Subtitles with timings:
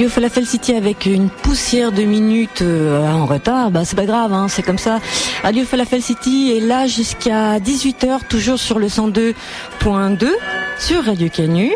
[0.00, 4.32] Radio Falafel City avec une poussière de minutes euh, en retard, bah c'est pas grave,
[4.32, 4.98] hein, c'est comme ça.
[5.42, 9.34] Radio Falafel City est là jusqu'à 18h, toujours sur le 102.2
[10.78, 11.72] sur Radio Canu,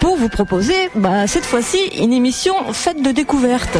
[0.00, 3.78] pour vous proposer bah, cette fois-ci une émission faite de découvertes.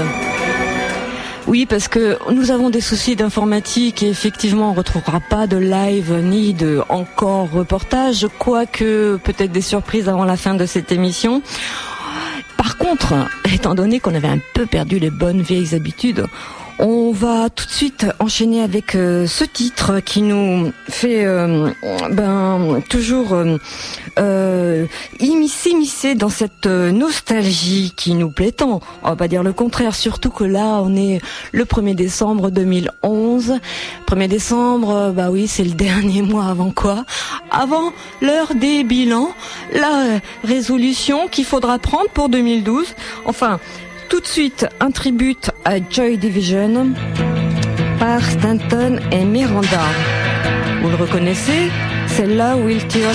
[1.49, 5.57] Oui, parce que nous avons des soucis d'informatique et effectivement on ne retrouvera pas de
[5.57, 11.43] live ni de encore reportage, quoique peut-être des surprises avant la fin de cette émission.
[12.71, 13.15] Par contre,
[13.53, 16.29] étant donné qu'on avait un peu perdu les bonnes vieilles habitudes,
[16.81, 21.71] on va tout de suite enchaîner avec euh, ce titre qui nous fait euh,
[22.11, 23.59] ben, toujours euh,
[24.19, 24.87] euh
[25.47, 28.81] s'immiscer dans cette nostalgie qui nous plaît tant.
[29.03, 31.21] On va pas dire le contraire, surtout que là on est
[31.53, 33.55] le 1er décembre 2011.
[34.07, 37.05] 1er décembre, bah oui, c'est le dernier mois avant quoi?
[37.51, 39.33] Avant l'heure des bilans,
[39.75, 42.87] la résolution qu'il faudra prendre pour 2012.
[43.25, 43.59] Enfin,
[44.11, 46.93] tout de suite un tribute à Joy Division
[47.99, 49.85] par Stanton et Miranda.
[50.83, 51.71] Vous le reconnaissez
[52.09, 53.13] C'est là Will Tear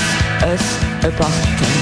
[0.48, 1.75] Us Apart.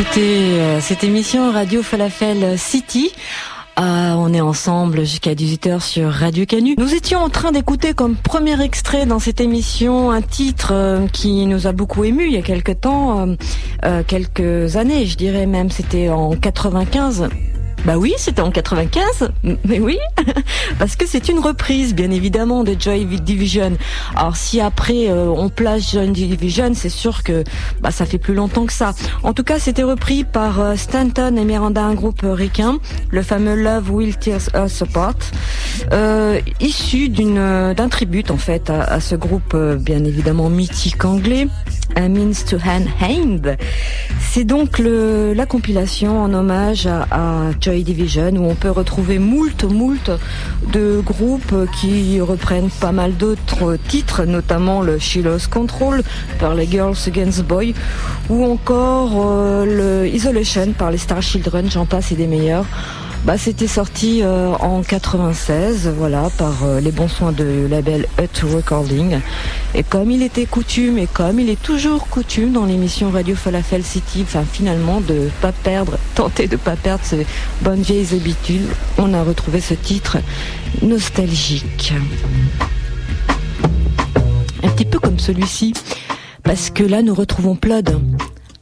[0.00, 3.10] Écoutez euh, cette émission Radio Falafel City
[3.74, 6.76] Ah, on est ensemble jusqu'à 18h sur Radio Canu.
[6.78, 11.46] Nous étions en train d'écouter comme premier extrait dans cette émission un titre euh, qui
[11.46, 13.34] nous a beaucoup ému il y a quelques temps, euh,
[13.84, 17.28] euh, quelques années, je dirais même, c'était en 95.
[17.84, 19.30] Bah oui, c'était en 95,
[19.64, 19.98] mais oui,
[20.78, 23.76] parce que c'est une reprise, bien évidemment, de Joy Division.
[24.14, 27.44] Alors si après euh, on place Joy Division, c'est sûr que
[27.80, 28.94] bah, ça fait plus longtemps que ça.
[29.22, 32.78] En tout cas, c'était repris par euh, Stanton et Miranda, un groupe ricain,
[33.10, 35.16] le fameux Love Will Tear Us Apart,
[35.92, 37.38] euh, issu d'une
[37.74, 41.46] d'un tribute en fait à, ce groupe bien évidemment mythique anglais,
[42.00, 43.56] Means to Hand.
[44.30, 50.10] C'est donc la compilation en hommage à, Joy Division où on peut retrouver moult, moult
[50.72, 56.02] de groupes qui reprennent pas mal d'autres titres, notamment le Shiloh's Control
[56.38, 57.72] par les Girls Against Boys
[58.28, 62.66] ou encore euh, le Isolation par les Star Children, j'en passe et des meilleurs.
[63.24, 68.46] Bah, c'était sorti euh, en 96, voilà, par euh, les bons soins de label Hut
[68.46, 69.18] Recording.
[69.74, 73.82] Et comme il était coutume, et comme il est toujours coutume dans l'émission Radio Falafel
[73.82, 77.26] City, enfin finalement de pas perdre, tenter de pas perdre ces
[77.60, 78.66] bonnes vieilles habitudes,
[78.98, 80.18] on a retrouvé ce titre
[80.80, 81.92] nostalgique.
[84.62, 85.74] Un petit peu comme celui-ci,
[86.44, 88.00] parce que là nous retrouvons Plod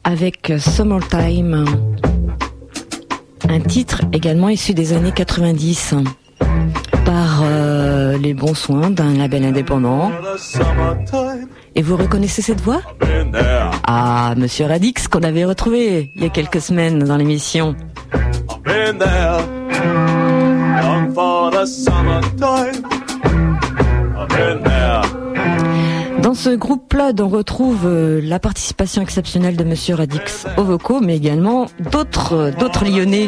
[0.03, 1.65] avec Summertime.
[3.49, 5.95] Un titre également issu des années 90
[7.05, 10.11] par euh, les bons soins d'un label indépendant.
[11.75, 12.81] Et vous reconnaissez cette voix?
[13.85, 17.75] Ah, Monsieur Radix qu'on avait retrouvé il y a quelques semaines dans l'émission.
[26.37, 31.17] ce groupe Plod, on retrouve euh, la participation exceptionnelle de Monsieur Radix au vocaux, mais
[31.17, 33.27] également d'autres, euh, d'autres Lyonnais.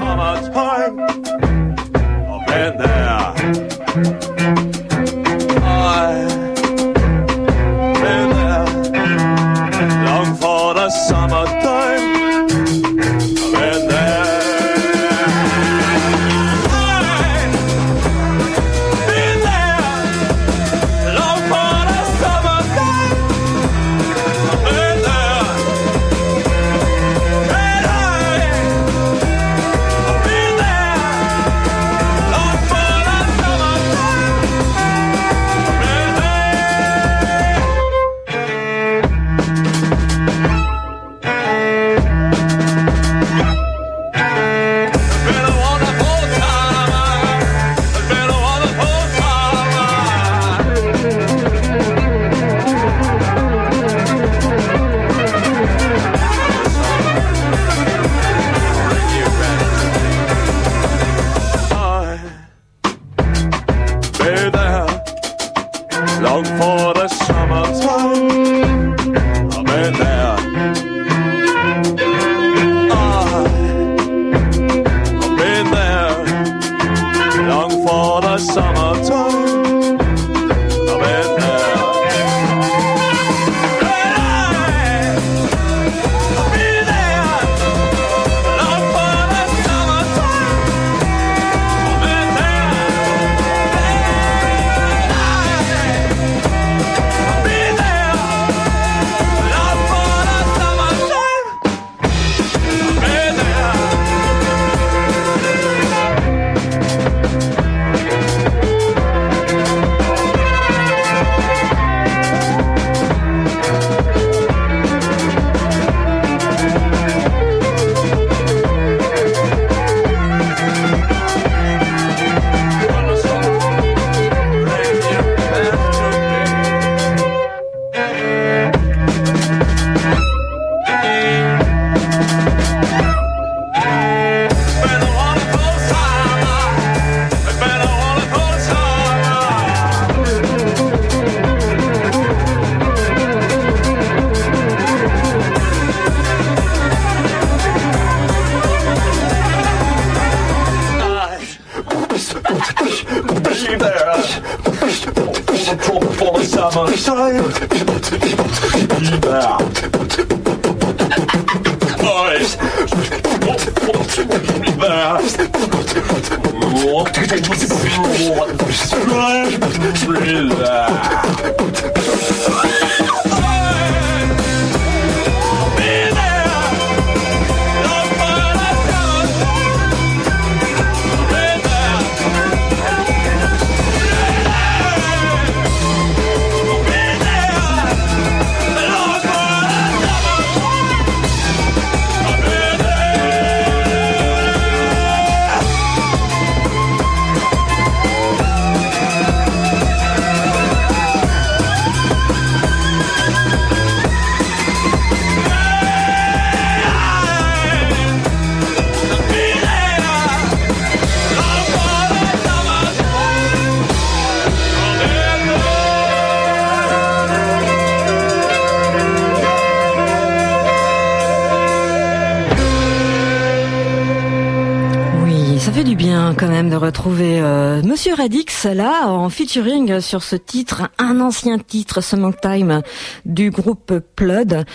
[226.69, 232.81] De retrouver euh, Monsieur Radix là en featuring sur ce titre, un ancien titre Summertime
[233.25, 234.65] du groupe Plud.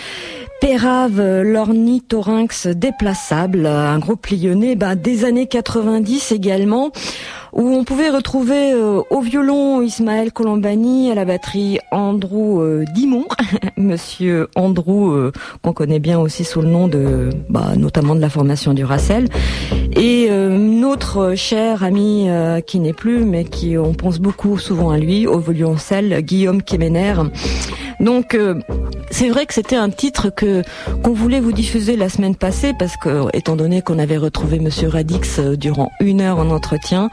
[0.61, 6.91] Pérave l'ornithorynx déplaçable, un groupe lyonnais bah, des années 90 également
[7.55, 13.27] où on pouvait retrouver euh, au violon Ismaël Colombani, à la batterie Andrew euh, Dimon,
[13.77, 15.33] Monsieur Andrew euh,
[15.63, 19.29] qu'on connaît bien aussi sous le nom de, bah, notamment de la formation du Racel,
[19.97, 22.29] et notre cher ami
[22.67, 27.15] qui n'est plus, mais qui on pense beaucoup souvent à lui, au violoncelle Guillaume Kemener.
[28.01, 28.37] Donc
[29.11, 30.63] c'est vrai que c'était un titre que
[31.03, 34.89] qu'on voulait vous diffuser la semaine passée parce que étant donné qu'on avait retrouvé Monsieur
[34.89, 37.11] Radix durant une heure en entretien,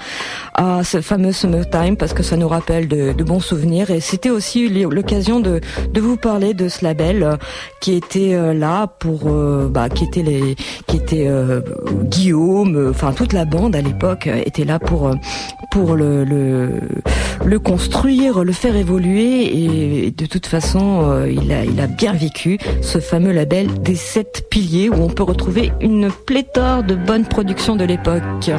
[0.53, 4.67] à ce fameux Summertime parce que ça nous rappelle de, bons souvenirs et c'était aussi
[4.67, 5.61] l'occasion de,
[5.93, 7.35] de vous parler de ce label euh,
[7.79, 10.55] qui était euh, là pour euh, bah, qui était les
[10.87, 11.29] qui était
[12.03, 15.11] Guillaume enfin toute la bande à l'époque était là pour
[15.71, 16.69] pour le, le,
[17.45, 22.57] le construire le faire évoluer et de toute façon il a il a bien vécu
[22.81, 27.75] ce fameux label des sept piliers où on peut retrouver une pléthore de bonnes productions
[27.75, 28.51] de l'époque.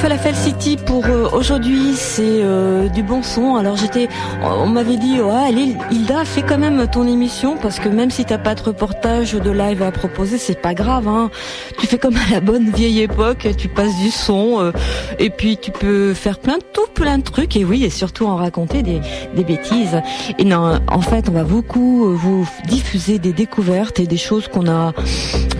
[0.00, 3.56] Falafel City pour euh, aujourd'hui, c'est euh, du bon son.
[3.56, 4.08] Alors j'étais,
[4.42, 5.52] on m'avait dit, ouais,
[5.90, 9.50] Hilda, fais quand même ton émission parce que même si t'as pas de reportage de
[9.50, 11.06] live à proposer, c'est pas grave.
[11.06, 11.30] Hein.
[11.78, 14.72] Tu fais comme à la bonne vieille époque, tu passes du son euh,
[15.18, 18.24] et puis tu peux faire plein de tout, plein de trucs et oui, et surtout
[18.24, 19.02] en raconter des,
[19.36, 20.00] des bêtises.
[20.38, 24.66] Et non, en fait, on va beaucoup vous diffuser des découvertes et des choses qu'on
[24.66, 24.94] a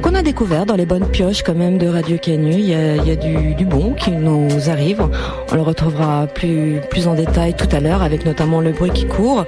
[0.01, 2.53] qu'on a découvert dans les bonnes pioches quand même de Radio Canu.
[2.53, 5.07] Il y a, du, bon qui nous arrive.
[5.51, 9.07] On le retrouvera plus, plus en détail tout à l'heure avec notamment le bruit qui
[9.07, 9.45] court.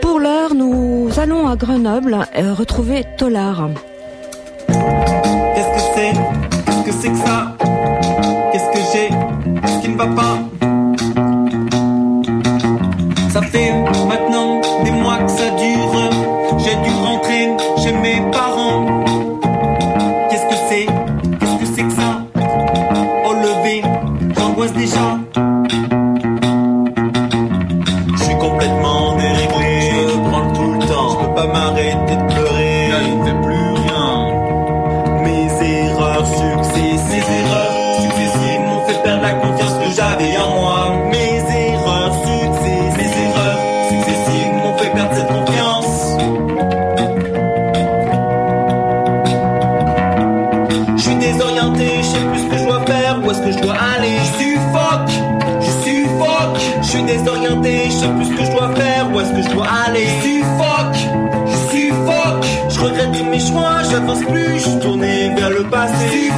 [0.00, 3.70] Pour l'heure, nous allons à Grenoble euh, retrouver Tolar.
[4.66, 6.12] Qu'est-ce que c'est?
[6.66, 7.56] Qu'est-ce que c'est que ça?
[8.52, 9.08] Qu'est-ce que j'ai?
[9.62, 10.38] Qu'est-ce qui ne va pas?
[13.30, 13.72] Ça fait
[14.08, 14.55] maintenant
[36.76, 40.96] successives, mes erreurs successives m'ont fait perdre la confiance que j'avais en moi.
[41.10, 41.38] Mes
[41.72, 46.16] erreurs successives, mes erreurs successives m'ont fait perdre cette confiance.
[50.96, 53.58] Je suis désorienté, je sais plus ce que je dois faire, où est-ce que je
[53.58, 54.16] dois aller.
[56.80, 59.50] Je suis désorienté, je sais plus ce que je dois faire, où est-ce que je
[59.54, 60.06] dois aller.
[60.22, 60.96] Suffoque,
[61.46, 66.30] je suffoque, je regrette tous mes choix, j'avance plus, je suis tourné vers le passé.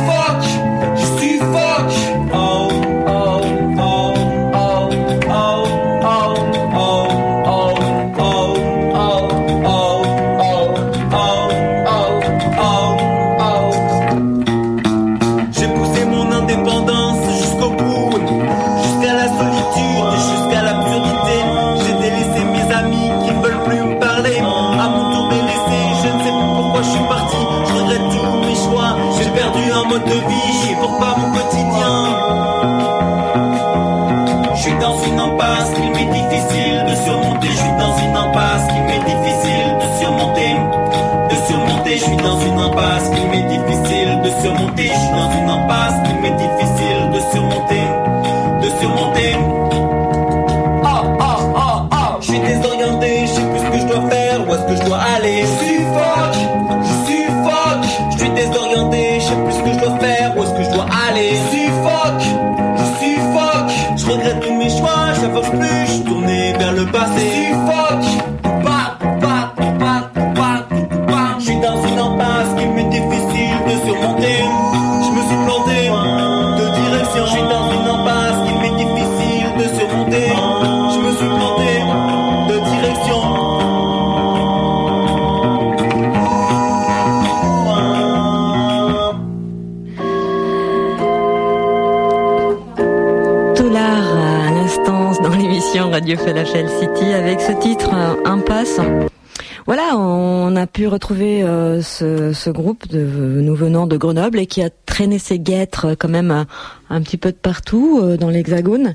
[101.09, 105.87] Retrouver euh, ce, groupe de nous venant de Grenoble et qui a traîné ses guêtres
[105.87, 106.45] euh, quand même
[106.91, 108.95] un, petit peu de partout dans l'Hexagone.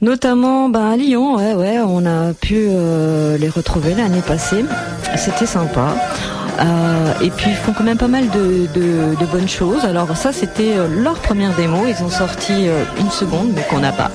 [0.00, 2.68] Notamment ben, à Lyon, ouais, ouais, on a pu
[3.38, 4.64] les retrouver l'année passée.
[5.16, 5.94] C'était sympa.
[6.60, 9.84] Euh, et puis ils font quand même pas mal de, bonnes choses.
[9.84, 13.92] Alors ça c'était euh, leur première démo, ils ont sorti une seconde mais qu'on n'a
[13.92, 14.10] pas.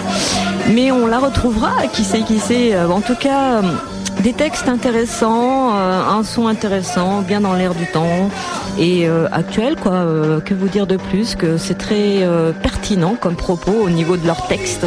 [0.73, 2.77] Mais on la retrouvera, qui sait, qui sait.
[2.79, 3.61] En tout cas,
[4.21, 8.29] des textes intéressants, un son intéressant, bien dans l'air du temps
[8.79, 10.05] et actuel quoi.
[10.43, 12.27] que vous dire de plus que c'est très
[12.61, 14.85] pertinent comme propos au niveau de leur texte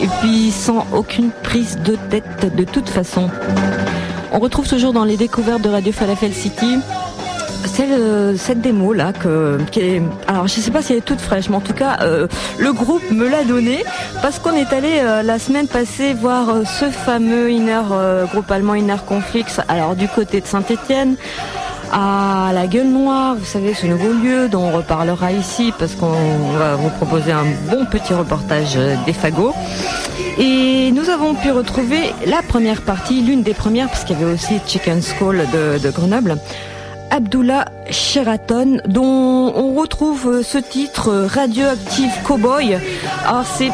[0.00, 3.30] et puis sans aucune prise de tête de toute façon.
[4.32, 6.78] On retrouve toujours dans les découvertes de Radio Falafel City
[7.80, 11.20] euh, cette démo là que qui est alors je sais pas si elle est toute
[11.20, 12.26] fraîche mais en tout cas euh,
[12.58, 13.84] le groupe me l'a donnée
[14.22, 17.82] parce qu'on est allé euh, la semaine passée voir ce fameux inner
[18.32, 21.16] groupe allemand Inner Conflicts alors du côté de Saint-Étienne
[21.92, 26.48] à la Gueule Noire, vous savez, ce nouveau lieu dont on reparlera ici parce qu'on
[26.58, 29.54] va vous proposer un bon petit reportage des fagots.
[30.36, 34.32] Et nous avons pu retrouver la première partie, l'une des premières, parce qu'il y avait
[34.32, 36.36] aussi Chicken Skull de, de Grenoble.
[37.10, 42.78] Abdullah Sheraton, dont on retrouve ce titre Radioactive Cowboy.
[43.26, 43.70] Alors c'est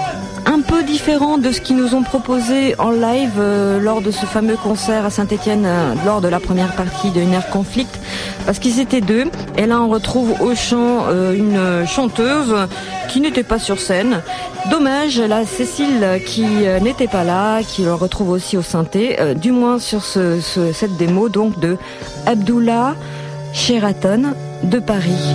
[0.47, 4.27] un peu différent de ce qu'ils nous ont proposé en live euh, lors de ce
[4.27, 7.99] fameux concert à Saint-Etienne euh, lors de la première partie de Inner Conflict
[8.47, 9.25] parce qu'ils étaient deux
[9.57, 12.55] et là on retrouve au chant euh, une chanteuse
[13.09, 14.23] qui n'était pas sur scène.
[14.71, 16.45] Dommage, la Cécile qui
[16.81, 21.59] n'était pas là, qui le retrouve aussi au synthé, du moins sur cette démo donc
[21.59, 21.77] de
[22.27, 22.95] Abdullah
[23.53, 25.35] Sheraton de Paris.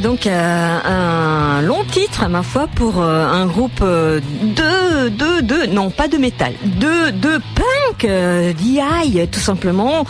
[0.00, 5.40] Donc euh, un long titre à ma foi pour euh, un groupe euh, de de
[5.40, 8.80] de non pas de métal, de de punk euh, DI
[9.28, 10.04] tout simplement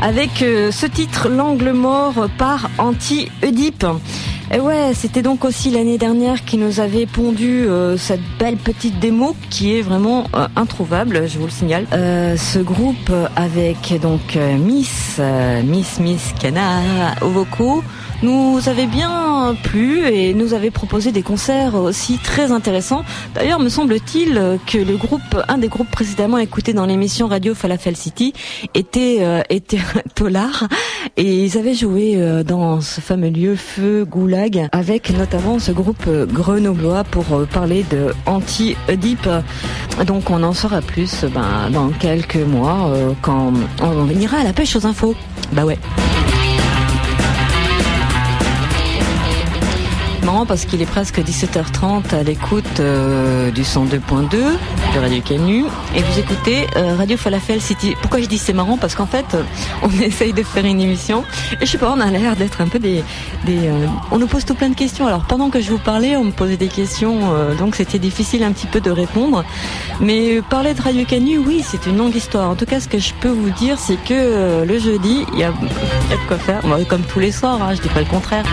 [0.00, 3.86] avec ce titre L'angle mort par Anti-Oedipe.
[4.52, 7.66] Et ouais, c'était donc aussi l'année dernière qui nous avait pondu
[7.96, 11.86] cette belle petite démo qui est vraiment introuvable, je vous le signale.
[11.90, 15.20] Ce groupe avec donc Miss
[15.64, 17.82] Miss Miss Cana au vocaux
[18.24, 23.04] nous avait bien plu et nous avait proposé des concerts aussi très intéressants.
[23.34, 27.96] D'ailleurs, me semble-t-il que le groupe, un des groupes précédemment écoutés dans l'émission Radio Falafel
[27.96, 28.32] City
[28.72, 29.80] était euh, était
[30.14, 30.68] Tolar
[31.16, 36.08] et ils avaient joué euh, dans ce fameux lieu Feu Goulag avec notamment ce groupe
[36.32, 39.28] grenoblois pour euh, parler de anti-Oedipe.
[40.06, 42.90] Donc on en saura plus ben, dans quelques mois
[43.22, 45.14] quand on ira à la pêche aux infos.
[45.52, 45.78] Bah ouais.
[50.24, 56.00] Marrant parce qu'il est presque 17h30 à l'écoute euh, du 102.2 de Radio Canu et
[56.00, 57.94] vous écoutez euh, Radio Falafel City.
[58.00, 58.78] Pourquoi je dis c'est marrant?
[58.78, 59.42] Parce qu'en fait, euh,
[59.82, 61.24] on essaye de faire une émission
[61.60, 63.04] et je sais pas, on a l'air d'être un peu des...
[63.44, 63.70] des
[64.10, 65.06] on nous pose tout plein de questions.
[65.06, 67.20] Alors pendant que je vous parlais, on me posait des questions,
[67.58, 69.44] donc c'était difficile un petit peu de répondre.
[70.00, 72.48] Mais parler de Radio Canu, oui, c'est une longue histoire.
[72.48, 75.44] En tout cas, ce que je peux vous dire, c'est que le jeudi, il y
[75.44, 76.62] a, de quoi faire.
[76.88, 78.44] Comme tous les soirs, hein, je dis pas le contraire.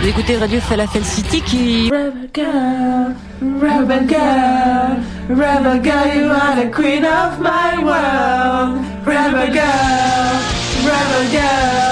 [0.00, 1.90] Vous écoutez Radio Falafel City qui...
[1.90, 8.84] Rebel girl, rebel girl, rebel girl, you are the queen of my world.
[9.06, 10.40] Rebel girl,
[10.84, 11.84] rebel girl.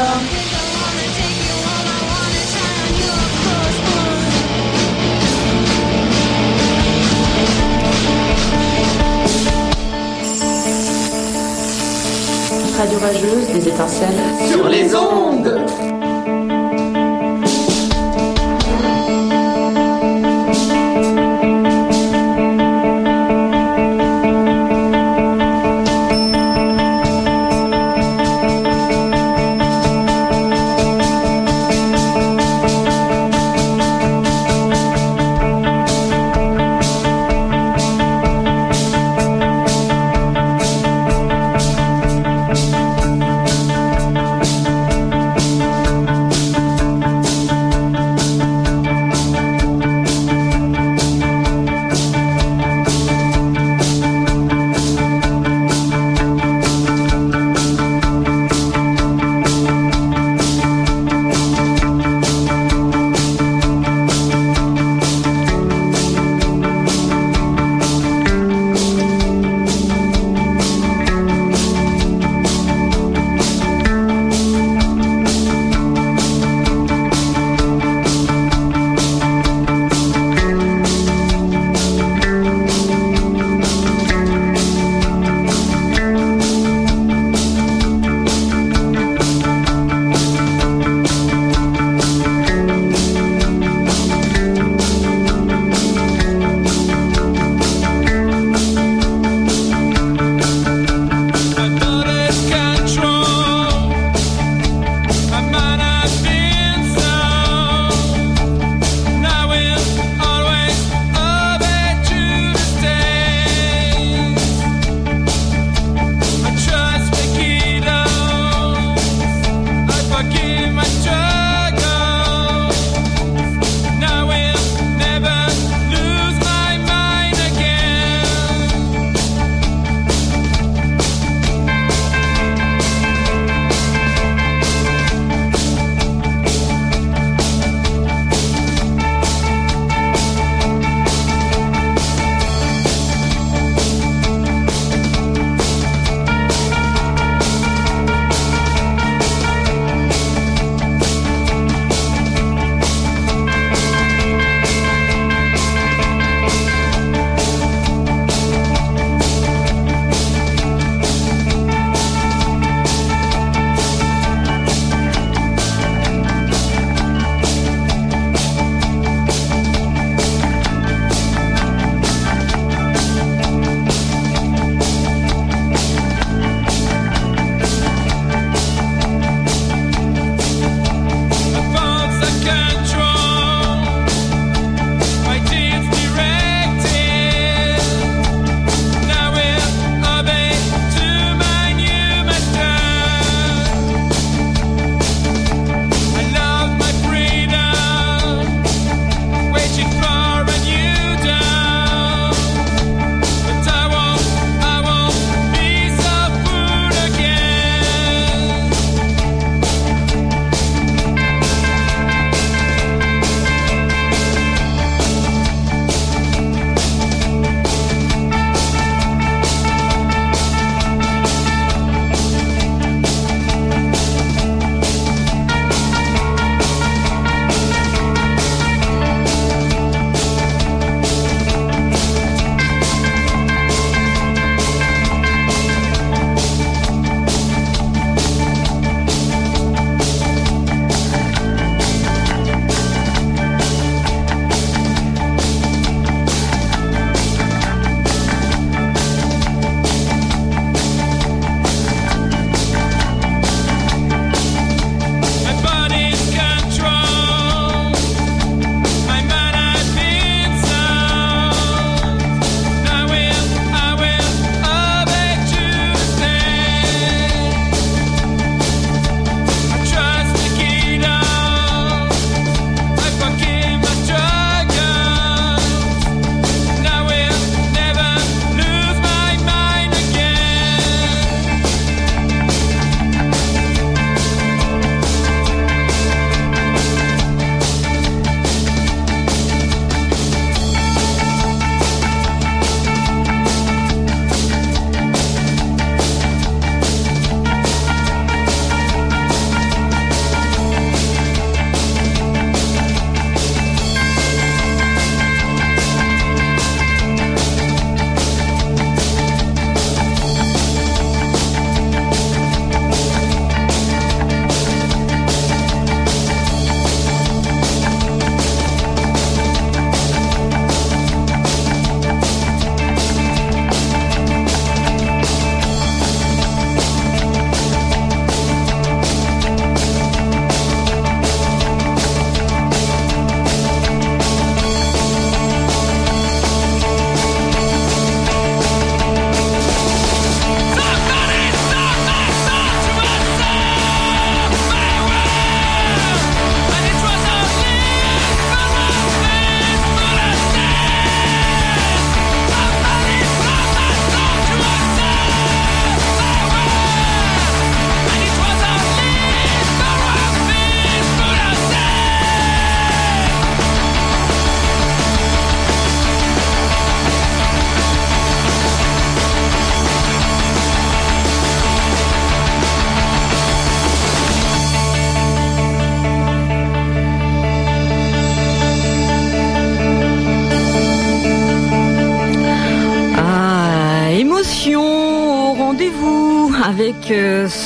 [12.78, 14.50] Radio rageuse, des étincelles.
[14.50, 16.01] Sur les ondes.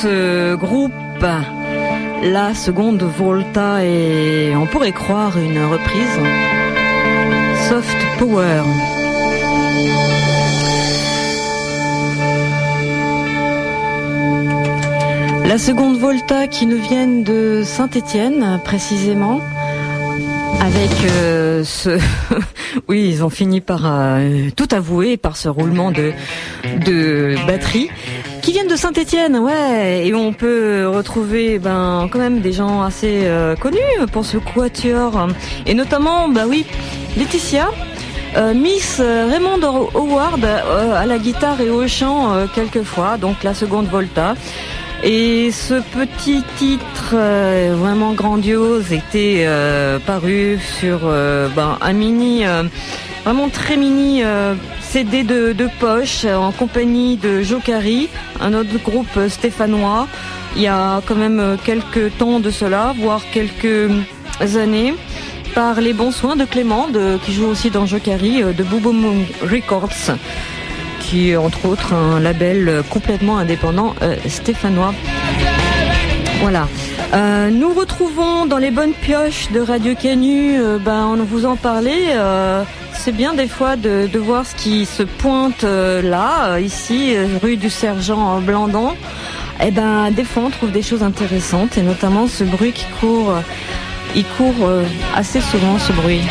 [0.01, 0.93] Ce groupe,
[2.23, 6.19] la seconde Volta, et on pourrait croire une reprise.
[7.67, 8.61] Soft Power.
[15.45, 19.41] La seconde Volta qui nous viennent de Saint-Étienne, précisément,
[20.59, 21.97] avec euh, ce...
[22.87, 26.11] oui, ils ont fini par euh, tout avouer par ce roulement de,
[26.85, 27.89] de batterie
[28.67, 33.77] de Saint-Étienne, ouais, et on peut retrouver ben quand même des gens assez euh, connus
[34.11, 35.27] pour ce quatuor,
[35.65, 36.65] et notamment, bah oui,
[37.17, 37.69] Laetitia,
[38.53, 39.63] Miss Raymond
[39.95, 44.35] Howard à la guitare et au chant quelquefois, donc la seconde Volta.
[45.03, 52.43] Et ce petit titre euh, vraiment grandiose était euh, paru sur euh, ben, un mini,
[53.27, 54.23] vraiment très mini
[54.79, 58.07] CD de, poche en compagnie de Jokari,
[58.39, 60.07] un autre groupe stéphanois.
[60.55, 63.91] Il y a quand même quelques temps de cela, voire quelques
[64.55, 64.93] années
[65.53, 66.87] par les bons soins de Clément,
[67.25, 70.15] qui joue aussi dans Jokari, de Moon Records
[71.01, 74.93] qui est entre autres un label complètement indépendant euh, stéphanois.
[76.41, 76.67] Voilà.
[77.13, 81.55] Euh, nous retrouvons dans les bonnes pioches de Radio Canu, euh, ben, on vous en
[81.55, 82.15] parlait.
[82.97, 88.39] C'est bien des fois de, voir ce qui se pointe là, ici, rue du Sergent
[88.41, 88.91] Blandon.
[89.59, 92.85] Et eh ben, des fois, on trouve des choses intéressantes, et notamment ce bruit qui
[92.99, 93.33] court.
[94.15, 94.69] il court
[95.15, 96.21] assez souvent, ce bruit.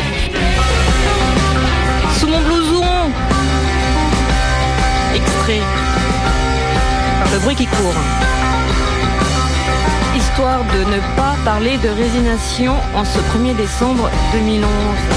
[7.33, 7.93] le bruit qui court.
[10.15, 15.16] Histoire de ne pas parler de résignation en ce 1er décembre 2011.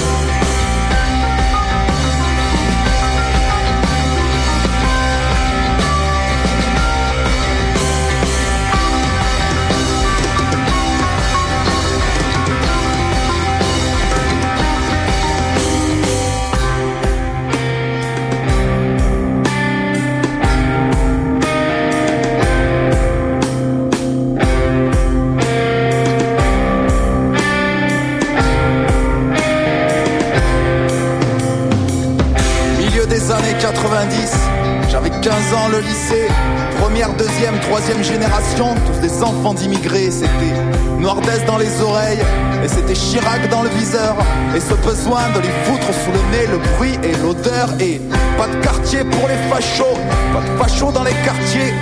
[37.70, 40.55] Troisième génération, tous des enfants d'immigrés, c'était
[40.99, 42.18] Noirdaise dans les oreilles,
[42.64, 44.16] et c'était Chirac dans le viseur,
[44.55, 48.01] et ce besoin de les foutre sous le nez, le bruit et l'odeur, et
[48.36, 49.99] pas de quartier pour les fachos,
[50.32, 51.72] pas de fachos dans les quartiers,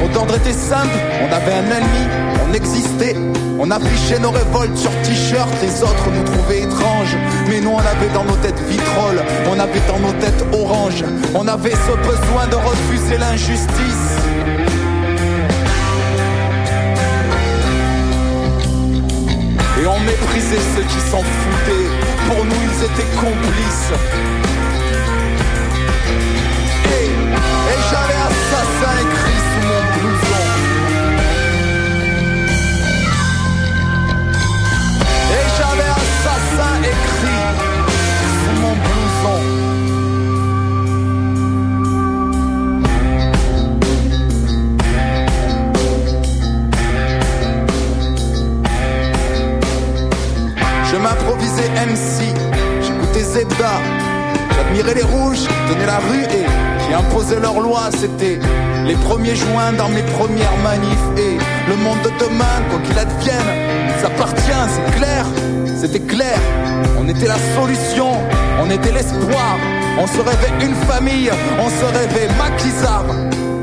[0.00, 3.16] mon ordre était simple, on avait un ennemi, existait,
[3.58, 7.16] on affichait nos révoltes sur t-shirt, les autres nous trouvaient étranges,
[7.48, 11.46] mais nous on avait dans nos têtes vitrolles, on avait dans nos têtes orange, on
[11.48, 14.14] avait ce besoin de refuser l'injustice.
[19.80, 21.88] Et on méprisait ceux qui s'en foutaient.
[22.28, 24.53] Pour nous, ils étaient complices.
[51.54, 52.34] M'improvisais MC,
[52.82, 53.80] j'écoutais Zebda,
[54.56, 56.46] j'admirais les rouges tenaient la rue et
[56.82, 58.38] qui imposaient leurs lois, c'était
[58.86, 61.18] les premiers joints dans mes premières manifs.
[61.18, 61.38] Et
[61.68, 65.26] le monde de demain, quoi qu'il advienne, ça appartient, c'est clair,
[65.80, 66.38] c'était clair,
[66.98, 68.12] on était la solution,
[68.62, 69.56] on était l'espoir,
[69.98, 73.04] on se rêvait une famille, on se rêvait maquisard.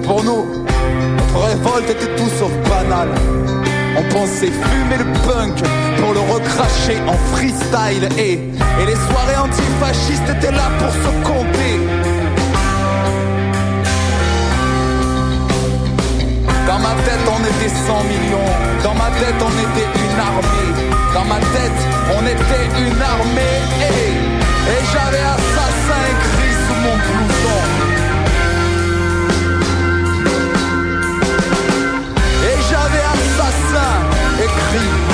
[0.04, 0.46] Pour nous,
[1.18, 3.10] notre révolte était tout sauf banale.
[3.98, 5.56] On pensait fumer le punk
[6.00, 11.76] pour le recracher en freestyle et, et les soirées antifascistes étaient là pour se compter.
[16.68, 18.52] Dans ma tête on était 100 millions,
[18.84, 20.72] dans ma tête on était une armée,
[21.14, 21.82] dans ma tête
[22.18, 24.32] on était une armée et,
[24.94, 27.81] j'avais assassin écrit sous mon blouson.
[34.58, 35.11] Écrit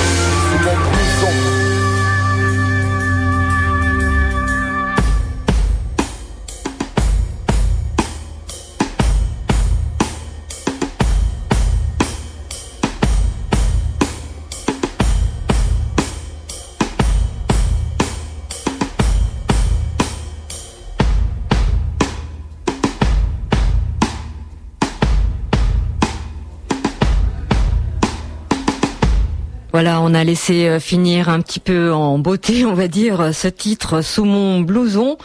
[29.80, 33.46] Voilà, on a laissé euh, finir un petit peu en beauté, on va dire, ce
[33.46, 35.18] titre sous mon blouson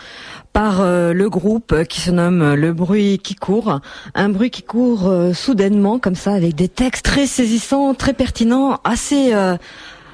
[0.54, 3.80] par euh, le groupe qui se nomme Le bruit qui court.
[4.14, 8.80] Un bruit qui court euh, soudainement comme ça avec des textes très saisissants, très pertinents,
[8.84, 9.34] assez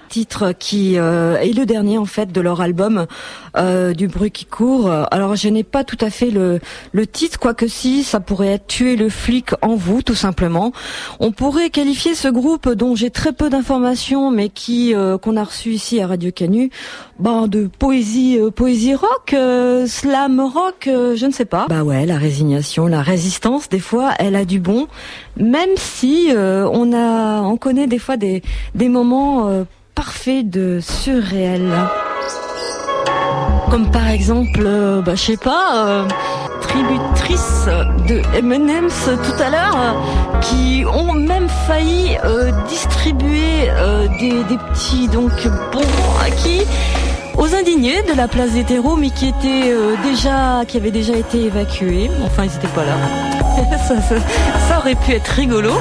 [0.10, 3.06] titre qui euh, est le dernier en fait de leur album
[3.56, 4.92] euh, du bruit qui court.
[5.12, 6.60] Alors je n'ai pas tout à fait le,
[6.92, 10.74] le titre, quoique si ça pourrait être tuer le flic en vous tout simplement.
[11.20, 15.44] On pourrait qualifier ce groupe dont j'ai très peu d'informations mais qui euh, qu'on a
[15.44, 16.72] reçu ici à Radio Canu,
[17.20, 19.36] bah, de poésie poésie rock,
[19.88, 21.68] slam rock, je ne sais pas.
[21.70, 24.88] Bah ouais, la résignation, la résistance des fois, elle a du bon,
[25.38, 28.42] même si on a on connaît des fois des
[28.74, 29.66] des moments
[30.06, 31.70] parfait de surréel.
[33.70, 36.08] Comme par exemple, euh, bah, je sais pas, euh,
[36.62, 37.68] tributrice
[38.08, 42.18] de M&M's tout à l'heure, euh, qui ont même failli
[42.70, 43.68] distribuer
[44.22, 45.34] des, petits donc
[45.74, 46.62] bonbons acquis
[47.38, 51.44] aux indignés de la place des terreaux, mais qui étaient déjà, qui avaient déjà été
[51.44, 52.10] évacués.
[52.26, 52.96] Enfin, ils n'étaient pas là.
[54.70, 55.74] ça, aurait pu être rigolo.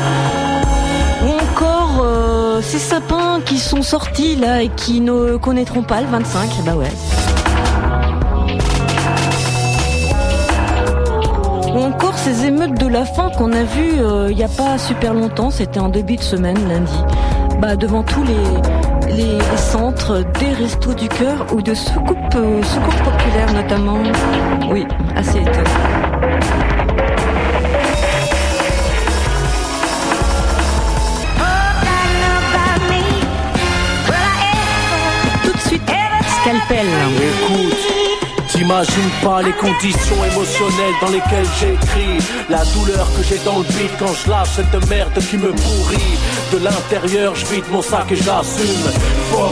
[2.62, 6.90] Ces sapins qui sont sortis là et qui ne connaîtront pas le 25, bah ouais.
[11.72, 14.76] Ou encore ces émeutes de la faim qu'on a vues euh, il n'y a pas
[14.76, 16.98] super longtemps, c'était en début de semaine, lundi.
[17.60, 22.60] Bah devant tous les, les, centres des restos du cœur ou de soucoupes, euh,
[23.04, 23.98] populaires notamment.
[24.70, 24.84] Oui,
[25.16, 26.77] assez étonnant.
[36.48, 36.88] Michael Pell.
[37.20, 38.07] Écoute.
[38.58, 42.18] T'imagines pas les conditions émotionnelles dans lesquelles j'écris.
[42.48, 46.18] La douleur que j'ai dans le beat quand je lâche cette merde qui me pourrit.
[46.52, 48.90] De l'intérieur je vide mon sac et j'assume.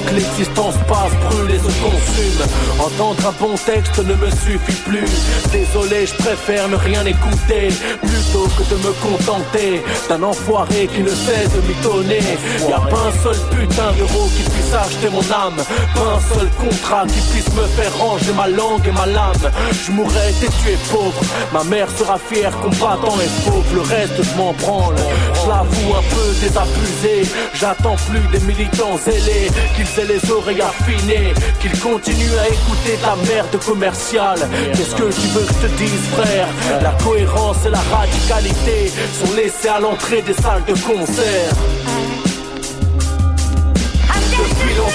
[0.09, 2.80] Que l'existence passe, brûle et se consume.
[2.80, 5.09] Entendre un bon texte ne me suffit plus.
[5.52, 7.68] Désolé je préfère ne rien écouter.
[8.02, 12.38] Plutôt que de me contenter D'un enfoiré qui ne cesse de m'étonner.
[12.68, 15.62] Y'a pas un seul putain d'euro qui puisse acheter mon âme.
[15.94, 19.51] Pas un seul contrat qui puisse me faire ranger ma langue et ma.
[19.72, 21.20] Je mourrai tu es pauvre.
[21.53, 23.74] Ma mère sera fière, combattant et pauvre.
[23.74, 24.97] Le reste, je m'en branle.
[25.34, 27.30] Je l'avoue un peu désabusé.
[27.55, 29.51] J'attends plus des militants zélés.
[29.74, 31.34] Qu'ils aient les oreilles affinées.
[31.61, 34.49] Qu'ils continuent à écouter ta merde commerciale.
[34.74, 36.49] Qu'est-ce que tu veux que je te dise, frère?
[36.82, 41.53] La cohérence et la radicalité sont laissées à l'entrée des salles de concert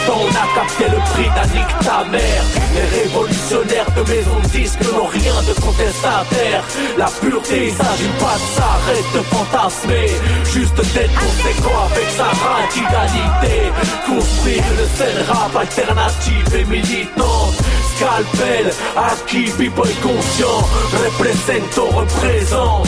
[0.08, 2.44] longtemps on a capté le prix d'Annick ta mère
[2.76, 6.64] Les révolutionnaires de maison de disques n'ont rien de contestataire.
[6.98, 10.08] La pureté, il s'agit pas de de fantasmer.
[10.46, 13.72] Juste d'être conséquent avec sa radicalité
[14.08, 17.56] Construire une scène rap alternative et militante.
[17.96, 22.88] Scalpel, acquis, b-boy conscient Représente, représente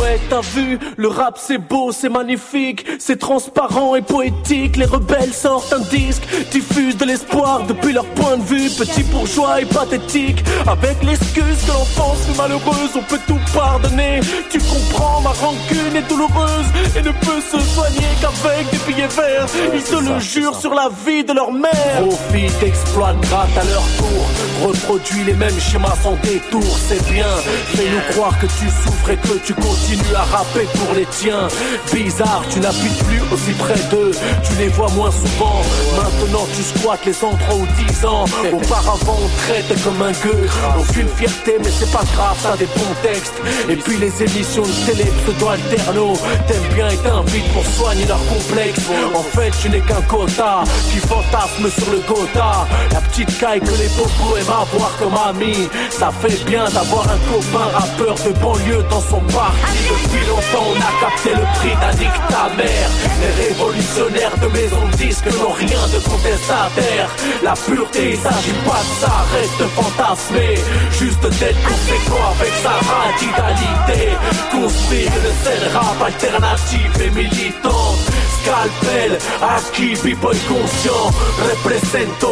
[0.00, 4.76] Ouais, t'as vu, le rap c'est beau, c'est magnifique, c'est transparent et poétique.
[4.76, 9.62] Les rebelles sortent un disque, diffusent de l'espoir depuis leur point de vue, petit bourgeois
[9.62, 10.44] et pathétique.
[10.66, 14.20] Avec l'excuse que l'enfance est malheureuse, on peut tout pardonner.
[14.50, 16.66] Tu comprends, ma rancune est douloureuse
[16.96, 19.46] et ne peut se soigner qu'avec des billets verts.
[19.72, 21.72] Ils se le jurent sur la vie de leur mère.
[22.00, 27.26] Profite, exploite, gratte à leur tour, reproduis les mêmes schémas sans détour, c'est bien.
[27.74, 31.48] Fais-nous croire que tu souffres et que tu continues continue à rapper pour les tiens.
[31.92, 34.10] Bizarre, tu n'habites plus aussi près d'eux,
[34.42, 35.60] tu les vois moins souvent.
[35.96, 38.24] Maintenant tu squattes les endroits où 10 ans.
[38.52, 40.48] Auparavant on traite comme un gueux.
[40.78, 43.34] Aucune fierté, mais c'est pas grave, ça des bons textes.
[43.68, 46.14] Et puis les émissions de télé pseudo-alterno,
[46.46, 48.80] t'aimes bien et t'invites pour soigner leur complexe.
[49.14, 52.66] En fait, tu n'es qu'un quota qui fantasme sur le gotha.
[52.92, 55.68] La petite caille que les bobos aiment avoir comme ami.
[55.90, 59.65] Ça fait bien d'avoir un copain rappeur de banlieue dans son parc.
[59.88, 62.90] Depuis longtemps on a capté le prix d'Annick ta mère
[63.20, 67.08] Les révolutionnaires de maison de disques n'ont rien de contestataire.
[67.42, 70.54] La pureté il s'agit pas de ça, arrête de fantasmer
[70.90, 74.16] Juste d'être conséquent avec sa radicalité.
[74.50, 77.98] Construire une scène rap alternative et militante.
[78.42, 81.10] Scalpel, acquis, b-boy conscient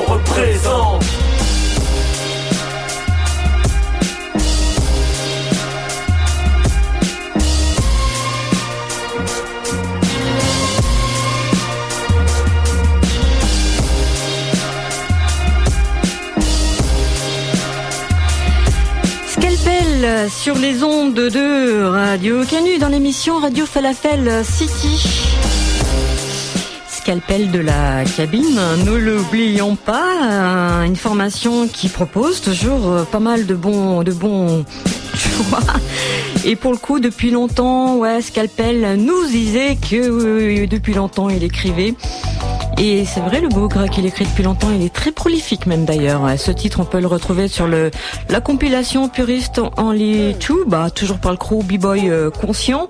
[0.05, 1.05] Représente,
[20.29, 25.29] sur les ondes de Radio Canu dans l'émission Radio Falafel City.
[26.89, 28.59] scalpel de la cabine.
[28.85, 34.65] Nous l'oublions pas, une formation qui propose toujours pas mal de bons, de bons
[35.15, 35.61] choix.
[36.45, 41.43] Et pour le coup, depuis longtemps, ouais, Scalpel nous disait que euh, depuis longtemps il
[41.43, 41.95] écrivait.
[42.79, 46.23] Et c'est vrai, le bougre qu'il écrit depuis longtemps, il est très prolifique même d'ailleurs.
[46.39, 47.91] Ce titre, on peut le retrouver sur le
[48.29, 52.89] la compilation puriste en les bah, toujours par le crew B-Boy euh, Conscient.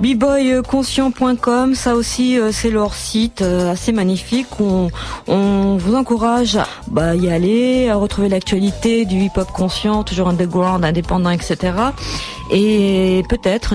[0.00, 4.46] bboyconscient.com, ça aussi euh, c'est leur site euh, assez magnifique.
[4.60, 4.88] On,
[5.26, 10.84] on vous encourage à bah, y aller, à retrouver l'actualité du hip-hop conscient, toujours underground,
[10.84, 11.72] indépendant, etc
[12.52, 13.74] et peut-être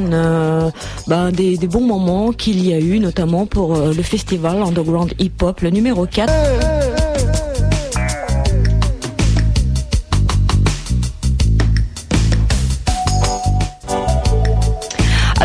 [1.07, 5.41] bah, des, des, bons moments qu'il y a eu, notamment pour le festival Underground Hip
[5.41, 6.31] Hop, le numéro 4.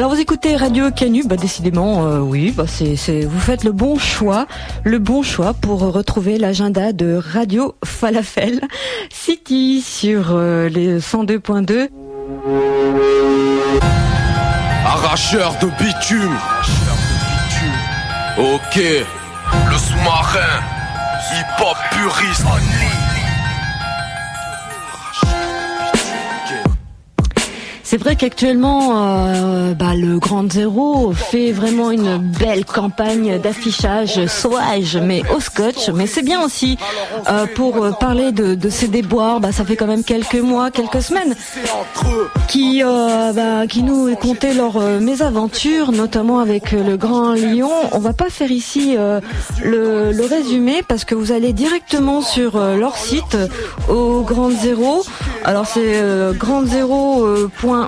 [0.00, 4.46] Alors vous écoutez Radio Canu, bah décidément euh, oui, bah vous faites le bon choix,
[4.82, 8.62] le bon choix pour retrouver l'agenda de Radio Falafel
[9.10, 11.90] City sur euh, les 102.2.
[14.84, 16.38] Arracheur de bitume.
[18.38, 20.60] Ok, le sous-marin,
[21.32, 22.46] hip-hop puriste.
[27.90, 34.96] C'est vrai qu'actuellement, euh, bah, le Grand Zéro fait vraiment une belle campagne d'affichage sauvage,
[34.96, 35.88] mais au scotch.
[35.88, 36.78] Mais c'est bien aussi
[37.28, 39.40] euh, pour parler de, ces déboires.
[39.40, 41.34] Bah, ça fait quand même quelques mois, quelques semaines,
[42.46, 44.06] qui euh, bah, qui nous
[44.54, 47.72] leurs mésaventures, notamment avec le Grand Lion.
[47.90, 48.94] On va pas faire ici
[49.64, 53.36] le, le, résumé parce que vous allez directement sur leur site
[53.88, 55.02] au Grand Zéro.
[55.44, 56.00] Alors c'est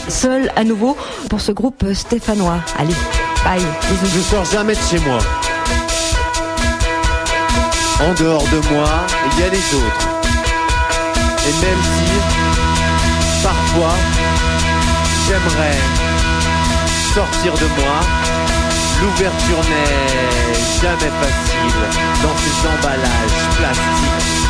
[0.08, 0.96] seul à nouveau
[1.30, 2.60] pour ce groupe stéphanois.
[2.80, 2.96] Allez,
[3.44, 3.62] bye.
[4.02, 5.20] Je sors jamais de chez moi.
[8.00, 8.90] En dehors de moi,
[9.26, 10.08] il y a les autres.
[11.50, 13.96] Et même si, parfois,
[15.28, 16.01] j'aimerais
[17.14, 18.00] sortir de moi.
[19.02, 21.80] L'ouverture n'est jamais facile
[22.24, 24.42] dans ces emballages plastiques.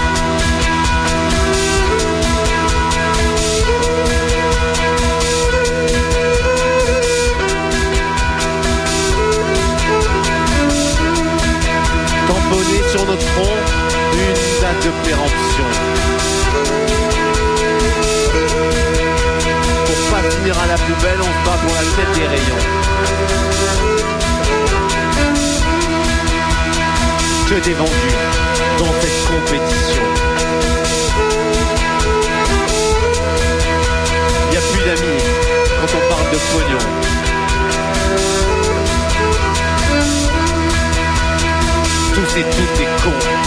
[12.28, 13.58] Tamponné sur notre front,
[14.14, 15.91] une date de péremption.
[20.58, 22.64] À la poubelle, on se bat pour la tête des rayons.
[27.48, 28.18] Que des vendus
[28.78, 30.04] dans cette compétition.
[34.50, 35.22] N'y a plus d'amis
[35.80, 36.86] quand on parle de pognon.
[42.14, 43.41] Tous et toutes des cons.